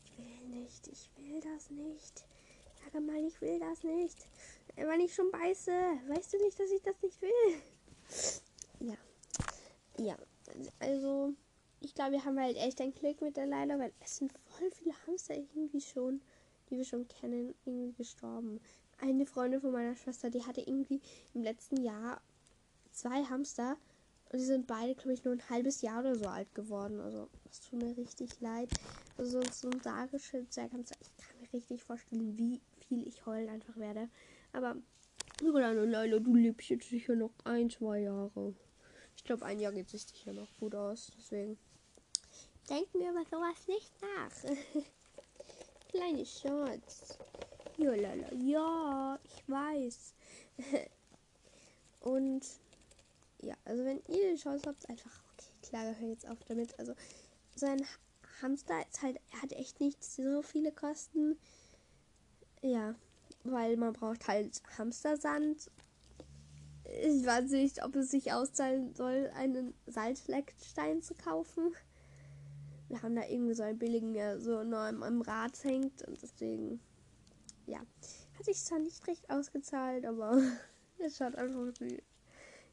[0.05, 2.25] ich will nicht, ich will das nicht.
[2.93, 4.17] Sag mal, ich will das nicht.
[4.75, 5.71] Wenn ich schon beiße,
[6.07, 7.61] weißt du nicht, dass ich das nicht will?
[8.79, 8.95] Ja.
[9.97, 10.17] Ja,
[10.79, 11.33] also
[11.85, 14.71] ich glaube, wir haben halt echt ein Glück mit der Leila, weil es sind voll
[14.71, 16.19] viele Hamster irgendwie schon,
[16.69, 18.59] die wir schon kennen, irgendwie gestorben.
[18.99, 20.99] Eine Freundin von meiner Schwester, die hatte irgendwie
[21.35, 22.21] im letzten Jahr
[22.91, 23.77] zwei Hamster
[24.31, 26.99] und die sind beide, glaube ich, nur ein halbes Jahr oder so alt geworden.
[26.99, 28.69] Also, das tut mir richtig leid.
[29.19, 34.09] Also, so ein Zwerghamster, ich kann mir richtig vorstellen, wie viel ich heulen einfach werde.
[34.53, 34.75] Aber,
[35.37, 38.55] kleine Leila, du lebst jetzt sicher noch ein, zwei Jahre.
[39.15, 41.11] Ich glaube, ein Jahr geht sich sicher noch gut aus.
[41.15, 41.59] Deswegen
[42.69, 44.83] denken wir über sowas nicht nach.
[45.89, 47.17] Kleine Schatz.
[47.77, 48.33] Ja, lala.
[48.33, 50.13] ja, ich weiß.
[52.01, 52.45] Und
[53.41, 56.77] ja, also wenn ihr die Chance habt, einfach, okay, klar, hör jetzt auf damit.
[56.79, 56.93] Also
[57.55, 57.85] sein
[58.41, 61.37] Hamster ist halt, hat echt nicht so viele Kosten.
[62.61, 62.95] Ja,
[63.43, 65.69] weil man braucht halt Hamstersand.
[66.83, 71.75] Ich weiß nicht, ob es sich auszahlen soll, einen Salzleckstein zu kaufen
[72.95, 76.21] wir haben da irgendwie so einen billigen, der so nur am, am Rad hängt und
[76.21, 76.79] deswegen,
[77.65, 80.41] ja, hat sich zwar nicht recht ausgezahlt, aber
[80.99, 82.01] es schaut einfach süß.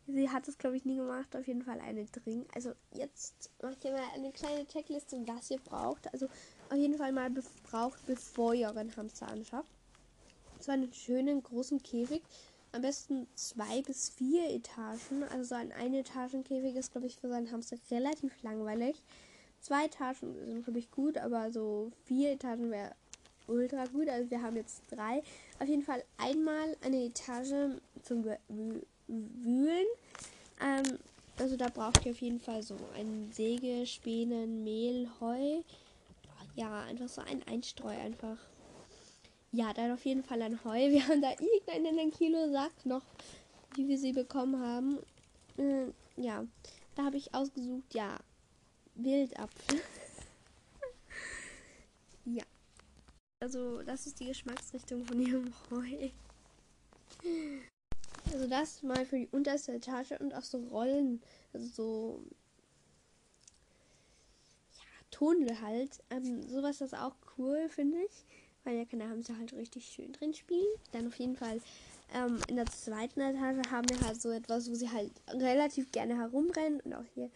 [0.07, 1.35] Sie hat es, glaube ich, nie gemacht.
[1.37, 2.45] Auf jeden Fall eine Dring.
[2.55, 6.13] Also jetzt mache ich mal eine kleine Checkliste, was ihr braucht.
[6.13, 6.27] Also
[6.71, 7.31] auf jeden Fall mal
[7.71, 9.71] braucht, bevor ihr euren Hamster anschafft.
[10.61, 12.23] So einen schönen großen Käfig.
[12.73, 15.25] Am besten zwei bis vier Etagen.
[15.31, 18.97] Also so ein Ein-Etagen-Käfig ist, glaube ich, für seinen Hamster relativ langweilig.
[19.63, 22.97] Zwei Etagen sind, glaube ich, gut, aber so vier Etagen wäre
[23.47, 24.09] ultra gut.
[24.09, 25.23] Also wir haben jetzt drei.
[25.61, 28.25] Auf jeden Fall einmal eine Etage zum
[29.07, 29.87] Wühlen.
[30.61, 30.99] Ähm,
[31.39, 35.61] also da braucht ihr auf jeden Fall so einen Säge, Spänen, Mehl, Heu.
[36.57, 38.39] Ja, einfach so ein Einstreu einfach.
[39.53, 40.77] Ja, dann auf jeden Fall ein Heu.
[40.91, 43.05] Wir haben da irgendeinen Kilo Sack noch,
[43.77, 44.99] die wir sie bekommen haben.
[45.57, 46.45] Äh, ja,
[46.97, 48.19] da habe ich ausgesucht, ja,
[48.95, 49.81] Wildapfel.
[52.25, 52.45] ja.
[53.41, 56.11] Also, das ist die Geschmacksrichtung von ihrem Heu.
[58.33, 62.25] Also, das mal für die unterste Etage und auch so Rollen, also so.
[64.75, 66.03] Ja, Tonle halt.
[66.11, 68.25] Ähm, sowas ist auch cool, finde ich.
[68.65, 70.69] Weil da kann der Hamster halt richtig schön drin spielen.
[70.93, 71.61] Dann auf jeden Fall
[72.15, 76.17] ähm, in der zweiten Etage haben wir halt so etwas, wo sie halt relativ gerne
[76.17, 77.31] herumrennen und auch hier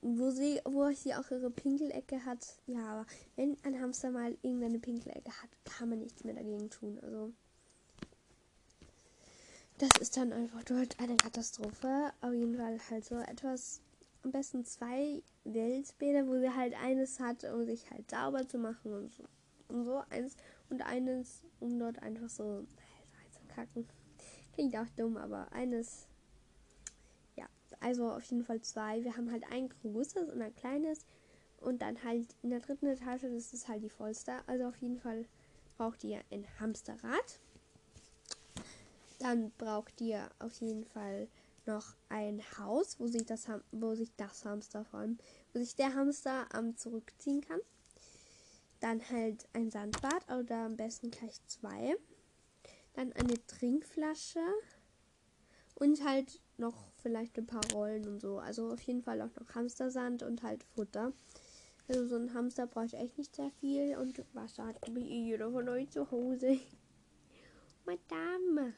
[0.00, 2.58] wo sie, wo sie auch ihre Pinkelecke hat.
[2.66, 3.06] Ja, aber
[3.36, 6.98] wenn ein Hamster mal irgendeine Pinkelecke hat, kann man nichts mehr dagegen tun.
[7.02, 7.32] Also
[9.78, 12.12] das ist dann einfach dort eine Katastrophe.
[12.20, 13.80] Auf jeden Fall halt so etwas,
[14.24, 18.92] am besten zwei Weltbäder, wo sie halt eines hat, um sich halt sauber zu machen
[18.92, 19.24] und so.
[19.68, 20.34] Und so eins
[20.70, 22.66] und eines, um dort einfach so
[23.54, 23.86] kacken.
[24.54, 26.07] Klingt auch dumm, aber eines
[27.80, 29.02] also auf jeden Fall zwei.
[29.04, 31.06] Wir haben halt ein großes und ein kleines.
[31.60, 34.32] Und dann halt in der dritten Etage, das ist halt die vollste.
[34.46, 35.24] Also auf jeden Fall
[35.76, 37.40] braucht ihr ein Hamsterrad.
[39.18, 41.28] Dann braucht ihr auf jeden Fall
[41.66, 45.18] noch ein Haus, wo sich das, wo sich das Hamster vor allem,
[45.52, 47.60] wo sich der Hamster ähm, zurückziehen kann.
[48.80, 51.96] Dann halt ein Sandbad oder am besten gleich zwei.
[52.94, 54.40] Dann eine Trinkflasche
[55.74, 58.38] Und halt noch vielleicht ein paar Rollen und so.
[58.38, 61.12] Also auf jeden Fall auch noch Hamstersand und halt Futter.
[61.88, 63.96] Also so ein Hamster braucht echt nicht sehr viel.
[63.96, 66.58] Und Wasser hat ich jeder von euch zu Hause.
[67.86, 68.74] Madame.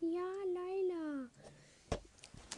[0.00, 1.28] Ja, Laila.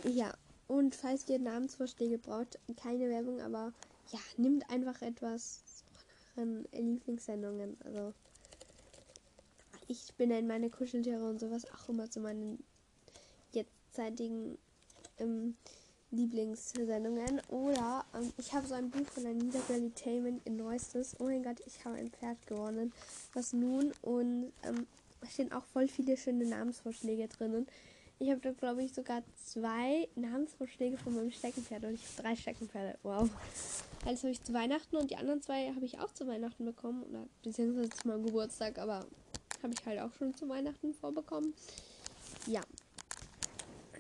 [0.05, 0.35] Ja,
[0.66, 3.72] und falls ihr Namensvorschläge braucht, keine Werbung, aber
[4.11, 5.62] ja, nimmt einfach etwas
[6.37, 7.77] euren Lieblingssendungen.
[7.85, 8.12] Also
[9.87, 12.64] ich benenne meine Kuscheltiere und sowas auch immer zu meinen
[14.02, 14.59] jetzigen
[15.18, 15.57] ähm,
[16.11, 17.40] Lieblingssendungen.
[17.48, 19.59] Oder ähm, ich habe so ein Buch von Anita
[19.94, 21.16] Tainment in Neuestes.
[21.18, 22.92] Oh mein Gott, ich habe ein Pferd gewonnen.
[23.33, 23.92] Was nun?
[24.02, 24.87] Und ähm,
[25.30, 27.66] stehen auch voll viele schöne Namensvorschläge drinnen.
[28.20, 32.37] Ich habe da, glaube ich, sogar zwei Namensvorschläge von meinem Steckenpferd und ich habe drei
[32.37, 32.96] Steckenpferde.
[33.02, 33.28] Wow.
[34.07, 37.02] Also habe ich zu Weihnachten und die anderen zwei habe ich auch zu Weihnachten bekommen.
[37.04, 39.04] Oder beziehungsweise zu meinem Geburtstag, aber
[39.62, 41.54] habe ich halt auch schon zu Weihnachten vorbekommen.
[42.46, 42.61] Ja.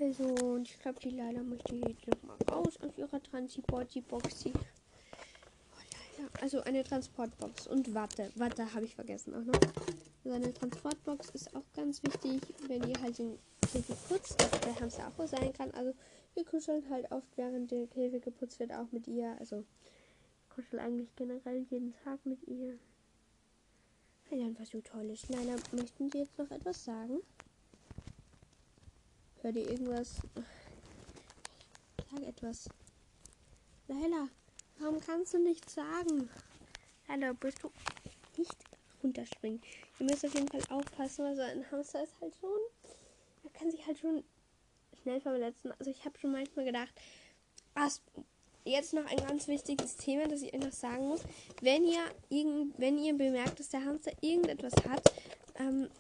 [0.04, 4.52] Also, und ich glaube, die Leila möchte jetzt nochmal raus aus ihrer Transporti-Boxi.
[4.54, 8.30] Oh, also eine Transportbox und Watte.
[8.34, 9.58] Watte habe ich vergessen auch noch.
[10.22, 14.78] Also eine Transportbox ist auch ganz wichtig, wenn ihr halt den Käfig putzt, dass der
[14.78, 15.70] Hamster auch sein kann.
[15.70, 15.94] Also
[16.34, 19.34] wir kuscheln halt oft, während der Käfig geputzt wird, auch mit ihr.
[19.40, 19.64] Also
[20.54, 22.78] kuschel eigentlich generell jeden Tag mit ihr.
[24.28, 25.30] Weil einfach so toll ist.
[25.30, 27.20] Leila, möchten Sie jetzt noch etwas sagen?
[29.44, 30.22] Hört ihr irgendwas?
[32.10, 32.66] Sag etwas.
[33.88, 34.30] Leila,
[34.78, 36.30] warum kannst du nichts sagen?
[37.06, 37.70] Leila, bist du
[38.38, 38.56] nicht
[39.02, 39.60] runterspringen?
[39.98, 42.58] Ihr müsst auf jeden Fall aufpassen, weil so ein Hamster ist halt schon.
[43.42, 44.24] Er kann sich halt schon
[45.02, 45.72] schnell verletzen.
[45.78, 46.94] Also ich habe schon manchmal gedacht,
[47.74, 48.00] was
[48.64, 51.20] jetzt noch ein ganz wichtiges Thema, das ich euch noch sagen muss.
[51.60, 55.12] Wenn ihr, irgend, wenn ihr bemerkt, dass der Hamster irgendetwas hat,
[55.56, 55.90] ähm,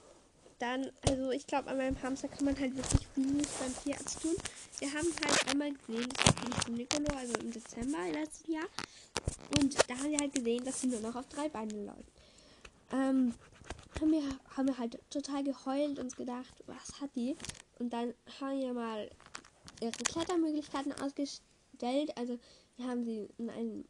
[0.64, 4.34] dann, also ich glaube, an meinem Hamster kann man halt wirklich wenig beim Tierarzt tun.
[4.78, 8.66] Wir haben halt einmal gesehen, das ist im Nicolo, also im Dezember letzten Jahr.
[9.60, 12.10] Und da haben wir halt gesehen, dass sie nur noch auf drei Beinen läuft.
[12.92, 13.34] Ähm,
[14.00, 14.22] haben wir,
[14.56, 17.36] haben wir halt total geheult und gedacht, was hat die?
[17.78, 19.10] Und dann haben wir mal
[19.82, 22.16] ihre Klettermöglichkeiten ausgestellt.
[22.16, 22.38] Also
[22.76, 23.84] wir haben sie in einem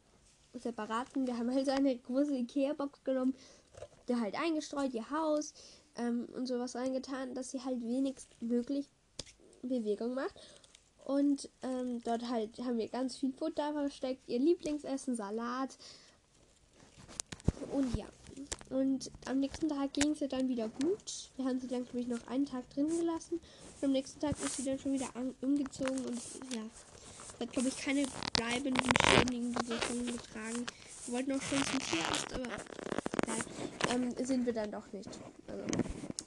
[0.53, 3.33] separaten, wir haben halt so eine große Ikea-Box genommen,
[4.07, 5.53] der halt eingestreut, ihr Haus
[5.97, 8.89] ähm, und sowas reingetan, dass sie halt wenigstmöglich
[9.61, 10.35] Bewegung macht.
[11.03, 15.77] Und ähm, dort halt haben wir ganz viel Futter versteckt, ihr Lieblingsessen, Salat.
[17.71, 18.05] Und ja.
[18.69, 21.29] Und am nächsten Tag ging es ihr dann wieder gut.
[21.37, 23.39] Wir haben sie dann, glaube ich, noch einen Tag drin gelassen.
[23.75, 25.09] Und am nächsten Tag ist sie dann schon wieder
[25.41, 26.19] umgezogen und
[26.53, 26.63] ja,
[27.39, 30.65] hat, glaube ich, keine bleibenden Schäden Wirkungen getragen.
[31.05, 32.47] Wir wollten auch schon zum Tierarzt, aber
[33.93, 35.09] ähm, sind wir dann doch nicht.
[35.47, 35.63] Also,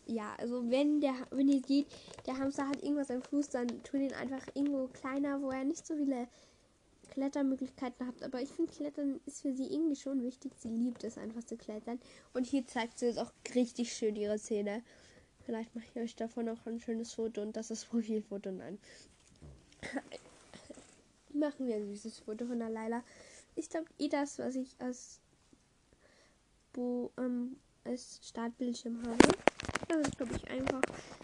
[0.07, 1.87] ja, also wenn der, wenn ihr geht,
[2.27, 5.87] der Hamster hat irgendwas am Fuß, dann tun ihn einfach irgendwo kleiner, wo er nicht
[5.87, 6.29] so viele
[7.11, 8.23] Klettermöglichkeiten habt.
[8.23, 10.53] Aber ich finde, Klettern ist für sie irgendwie schon wichtig.
[10.59, 12.01] Sie liebt es einfach zu klettern.
[12.33, 14.83] Und hier zeigt sie jetzt auch richtig schön ihre Zähne.
[15.45, 18.53] Vielleicht mache ich euch davon noch ein schönes Foto und das ist Profilfoto.
[18.53, 18.79] Nein.
[21.33, 23.03] Machen wir ein süßes Foto von der Laila.
[23.57, 25.21] Ich glaube, eh das, was ich als,
[26.79, 29.35] Bo, ähm, als Startbildschirm habe.
[29.89, 30.81] Das ist, glaube ich, einfach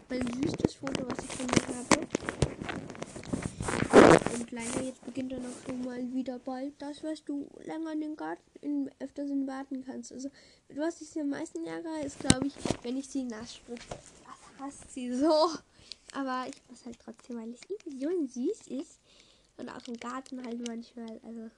[0.09, 2.01] mein süßes Foto, was ich von mir habe.
[4.35, 8.01] Und leider jetzt beginnt dann auch schon mal wieder bald das, was du länger in
[8.01, 10.11] den Garten in, öfters in warten kannst.
[10.13, 10.29] Also
[10.75, 13.97] was ich sie am meisten ärgere, ist glaube ich, wenn ich sie nass spritze.
[14.25, 15.51] Was hasst sie so?
[16.15, 18.99] Aber ich muss halt trotzdem, weil es irgendwie so süß ist.
[19.57, 21.21] Und auch im Garten halt manchmal.
[21.23, 21.49] Also.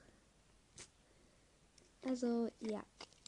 [2.02, 2.84] Also, ja.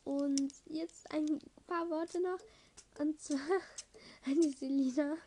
[0.09, 2.39] Und jetzt ein paar Worte noch.
[2.99, 3.39] Und zwar
[4.25, 5.19] an die Selina.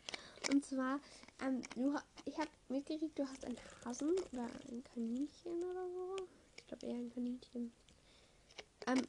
[0.52, 0.98] Und zwar,
[1.40, 6.16] ähm, du, ich habe mitgekriegt, du hast einen Hasen oder ein Kaninchen oder so.
[6.56, 7.72] Ich glaube eher ein Kaninchen.
[8.88, 9.06] Ähm,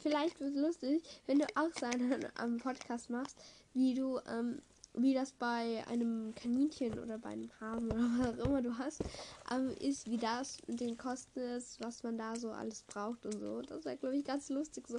[0.00, 3.36] vielleicht wird es lustig, wenn du auch so einen ähm, Podcast machst,
[3.74, 4.62] wie du ähm,
[4.94, 9.02] wie das bei einem Kaninchen oder bei einem Hasen oder was auch immer du hast,
[9.50, 13.38] ähm, ist, wie das mit den Kosten ist, was man da so alles braucht und
[13.38, 13.62] so.
[13.62, 14.86] Das wäre, glaube ich, ganz lustig.
[14.88, 14.98] So,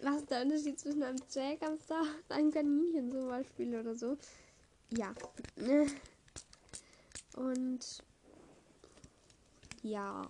[0.00, 4.16] was ist der Unterschied zwischen einem Zwerghamster und einem Kaninchen zum Beispiel oder so.
[4.96, 5.14] Ja.
[7.36, 8.02] Und
[9.82, 10.22] ja.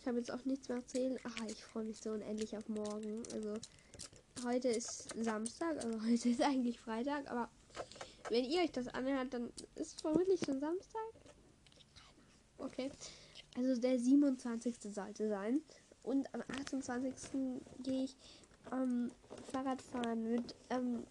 [0.00, 1.18] Ich habe jetzt auch nichts mehr erzählen.
[1.24, 3.22] Ah, ich freue mich so unendlich auf morgen.
[3.32, 3.54] Also
[4.44, 7.48] heute ist Samstag, also heute ist eigentlich Freitag, aber
[8.28, 11.00] wenn ihr euch das anhört, dann ist es vermutlich schon Samstag.
[12.58, 12.90] Okay.
[13.56, 14.76] Also der 27.
[14.92, 15.60] sollte sein.
[16.02, 17.12] Und am 28.
[17.80, 18.16] gehe ich
[18.72, 19.10] ähm,
[19.50, 21.04] Fahrrad fahren mit ähm,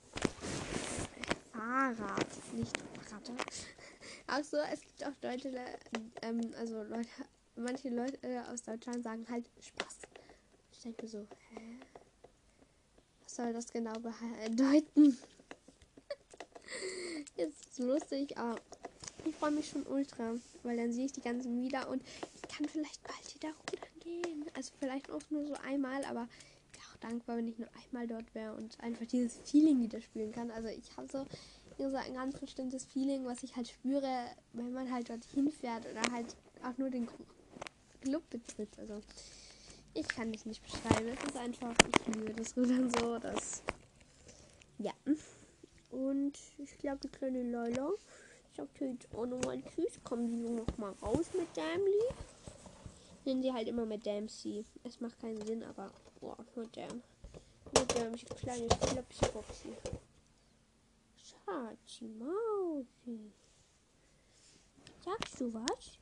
[1.51, 3.45] Fahrrad, nicht Fahrrad.
[4.28, 5.54] Auch so, es gibt auch Leute,
[6.23, 7.08] ähm, also Leute,
[7.56, 9.97] manche Leute äh, aus Deutschland sagen halt Spaß.
[10.71, 11.80] Ich denke so, hä?
[13.23, 15.17] Was soll das genau bedeuten?
[17.36, 18.56] Jetzt ist lustig, aber
[19.26, 22.02] ich freue mich schon ultra, weil dann sehe ich die ganzen wieder und
[22.36, 24.46] ich kann vielleicht bald wieder rudern gehen.
[24.56, 26.28] Also vielleicht auch nur so einmal, aber
[26.72, 30.00] ich wäre auch dankbar, wenn ich nur einmal dort wäre und einfach dieses Feeling wieder
[30.02, 30.52] spüren kann.
[30.52, 31.26] Also ich habe so,
[31.78, 36.14] so ein ganz bestimmtes Feeling, was ich halt spüre, wenn man halt dorthin fährt oder
[36.14, 37.10] halt auch nur den
[38.02, 38.70] Club betritt.
[38.80, 39.02] Also
[39.94, 41.10] ich kann dich nicht beschreiben.
[41.10, 43.64] Es ist einfach, ich liebe das Rudern so, das
[44.78, 44.92] ja.
[45.96, 47.90] Und ich glaube, die kleine Leila
[48.56, 49.98] sagt jetzt auch nochmal Tschüss.
[50.04, 52.14] Kommen die noch mal raus mit Damly.
[53.24, 54.66] Nennen sie halt immer mit Dempsey.
[54.84, 57.02] Es macht keinen Sinn, aber boah, mit Dam.
[57.74, 59.74] Mit Dempsey, kleine Flopsy Boxy.
[61.16, 63.32] Schatzi Mausi.
[65.04, 65.98] Sagst du was?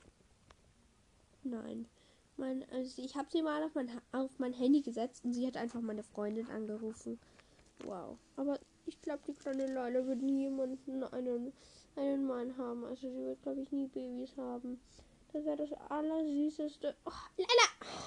[1.44, 1.86] Nein.
[2.38, 5.56] Mein, also ich habe sie mal auf mein, auf mein Handy gesetzt und sie hat
[5.56, 7.20] einfach meine Freundin angerufen.
[7.84, 8.18] Wow.
[8.38, 11.54] Aber ich glaube, die kleine Leila wird nie jemanden einen,
[11.96, 12.84] einen Mann haben.
[12.86, 14.80] Also sie wird, glaube ich, nie Babys haben.
[15.32, 16.96] Das wäre das Allersüßeste.
[17.06, 17.98] Oh, Leila!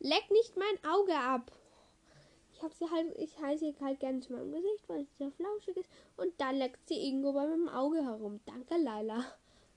[0.00, 1.50] Leck nicht mein Auge ab!
[2.54, 5.32] Ich habe sie halt, ich halte sie halt gerne zu meinem Gesicht, weil sie sehr
[5.32, 5.90] flauschig ist.
[6.16, 8.40] Und dann leckt sie irgendwo bei meinem Auge herum.
[8.46, 9.24] Danke, Leila.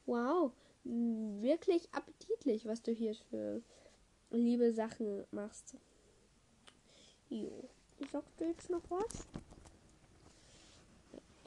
[0.05, 0.51] Wow.
[0.83, 3.61] Wirklich appetitlich, was du hier für
[4.29, 5.75] liebe Sachen machst.
[7.29, 7.69] Jo.
[8.11, 9.27] Sagst du jetzt noch was?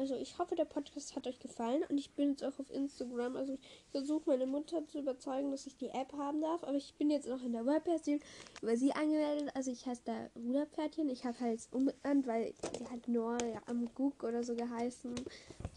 [0.00, 3.36] Also ich hoffe, der Podcast hat euch gefallen und ich bin jetzt auch auf Instagram.
[3.36, 3.60] Also ich
[3.90, 6.64] versuche meine Mutter zu überzeugen, dass ich die App haben darf.
[6.64, 8.18] Aber ich bin jetzt noch in der Webversion
[8.62, 9.50] über sie angemeldet.
[9.54, 11.10] Also ich heiße da Ruderpferdchen.
[11.10, 15.14] Ich habe halt umbenannt, weil sie hat nur ja, am Gug oder so geheißen.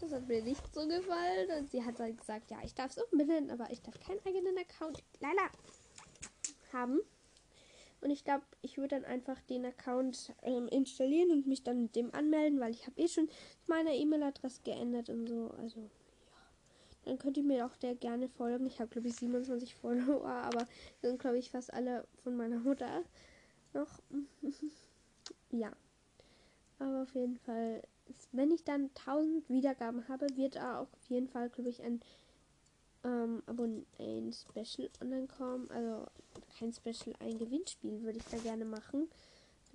[0.00, 1.50] Das hat mir nicht so gefallen.
[1.58, 4.56] Und sie hat halt gesagt, ja, ich darf es umbenennen, aber ich darf keinen eigenen
[4.56, 5.50] Account leider
[6.72, 6.98] haben.
[8.04, 11.96] Und ich glaube, ich würde dann einfach den Account ähm, installieren und mich dann mit
[11.96, 13.30] dem anmelden, weil ich habe eh schon
[13.66, 15.54] meine E-Mail-Adresse geändert und so.
[15.56, 15.88] Also, ja.
[17.06, 18.66] Dann könnt ihr mir auch der gerne folgen.
[18.66, 20.66] Ich habe, glaube ich, 27 Follower, aber
[21.00, 23.04] sind, glaube ich, fast alle von meiner Mutter
[23.72, 24.02] noch.
[25.50, 25.72] ja.
[26.78, 27.80] Aber auf jeden Fall,
[28.32, 32.02] wenn ich dann 1000 Wiedergaben habe, wird auch auf jeden Fall, glaube ich, ein
[33.02, 35.70] ähm, Abon ein Special online kommen.
[35.70, 36.06] Also
[36.58, 39.08] kein Special, ein Gewinnspiel würde ich da gerne machen.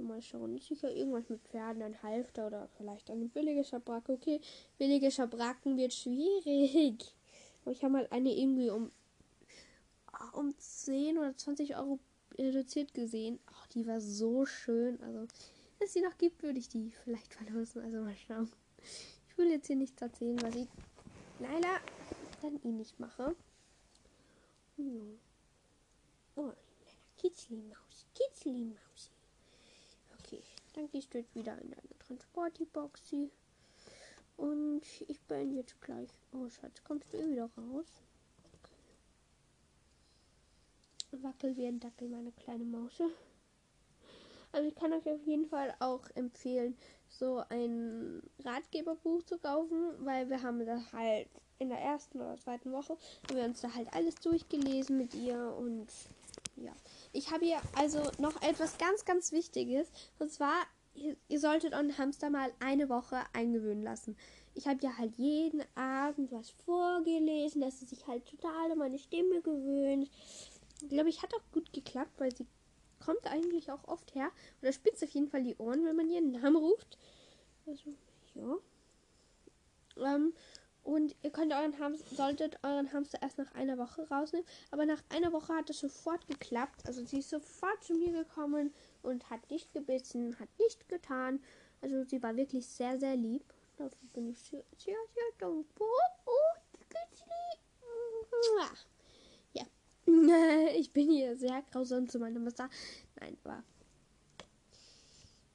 [0.02, 0.58] Mal schauen.
[0.60, 4.14] Sicher irgendwas mit Pferden, ein Halfter oder vielleicht eine billige Schabracke.
[4.14, 4.40] Okay,
[4.78, 7.14] billige Schabracken wird schwierig.
[7.62, 8.92] Aber ich habe mal eine irgendwie um,
[10.32, 12.00] um 10 oder 20 Euro
[12.38, 13.40] reduziert gesehen.
[13.52, 15.02] Oh, die war so schön.
[15.02, 15.28] Also,
[15.78, 17.82] wenn es die noch gibt, würde ich die vielleicht verlosen.
[17.82, 18.50] Also mal schauen.
[19.28, 20.68] Ich will jetzt hier nichts erzählen, was ich
[21.40, 21.80] leider
[22.42, 23.36] dann eh nicht mache.
[24.78, 24.86] Ja.
[26.38, 26.52] Oh,
[27.20, 29.12] Kitzli-Maus, Kitzli-Maus.
[30.20, 30.42] Okay,
[30.74, 33.30] dann gehst du jetzt wieder in deine Transporti-Boxi.
[34.38, 36.10] Und ich bin jetzt gleich.
[36.32, 37.88] Oh, Schatz, kommst du eh wieder raus?
[41.12, 43.10] Wackel wie ein Dackel, meine kleine Mause.
[44.54, 46.78] Also ich kann euch auf jeden Fall auch empfehlen,
[47.10, 51.28] so ein Ratgeberbuch zu kaufen, weil wir haben da halt
[51.60, 55.54] in der ersten oder zweiten Woche haben wir uns da halt alles durchgelesen mit ihr
[55.58, 55.88] und
[56.64, 56.74] ja.
[57.12, 59.88] Ich habe hier also noch etwas ganz, ganz Wichtiges.
[60.20, 64.18] Und zwar, ihr, solltet euren Hamster mal eine Woche eingewöhnen lassen.
[64.56, 69.00] Ich habe ja halt jeden Abend was vorgelesen, dass sie sich halt total an meine
[69.00, 70.10] Stimme gewöhnt.
[70.82, 72.48] Ich glaube, ich hat auch gut geklappt, weil sie
[73.00, 74.32] kommt eigentlich auch oft her.
[74.62, 76.98] Oder spitzt auf jeden Fall die Ohren, wenn man ihren Namen ruft.
[77.66, 77.94] Also,
[78.36, 78.58] ja.
[80.16, 80.34] Ähm,
[80.84, 84.48] und ihr könnt euren Hamster, solltet euren Hamster erst nach einer Woche rausnehmen.
[84.72, 86.84] Aber nach einer Woche hat es sofort geklappt.
[86.88, 91.42] Also sie ist sofort zu mir gekommen und hat nicht gebissen, hat nicht getan.
[91.82, 93.44] Also sie war wirklich sehr, sehr lieb.
[93.78, 95.88] Dafür bin ich sehr, sehr, sehr dankbar.
[96.26, 96.40] Oh,
[99.54, 99.66] ja.
[100.76, 102.70] Ich bin hier sehr grausam zu meinem Wasser.
[103.20, 103.64] Nein, aber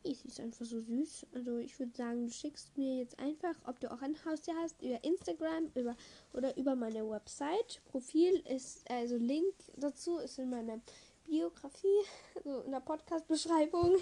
[0.05, 1.27] Sie ist einfach so süß.
[1.35, 4.81] Also ich würde sagen, du schickst mir jetzt einfach, ob du auch ein Haustier hast,
[4.83, 5.97] über Instagram über,
[6.35, 7.81] oder über meine Website.
[7.87, 10.81] Profil ist, also Link dazu ist in meiner
[11.25, 12.03] Biografie,
[12.37, 13.97] also in der Podcast-Beschreibung.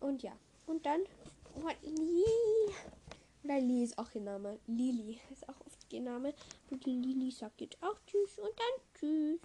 [0.00, 0.32] Und ja,
[0.66, 1.02] und dann,
[1.56, 2.24] oh, Lili.
[3.44, 4.58] Oder Lili ist auch ihr Name.
[4.66, 6.34] Lili ist auch oft ihr Name.
[6.70, 9.40] Und die Lili sagt jetzt auch Tschüss und dann Tschüss.